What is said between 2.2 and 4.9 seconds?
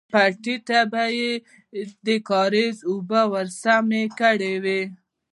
کاريز اوبه ورسمې کړې وې.